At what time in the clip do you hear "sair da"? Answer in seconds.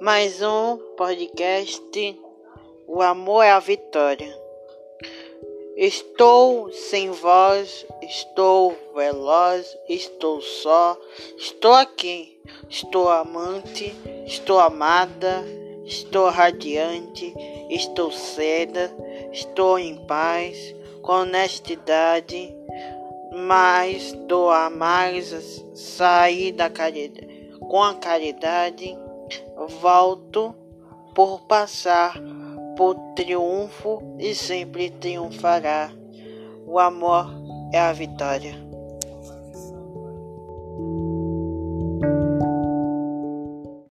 25.74-26.68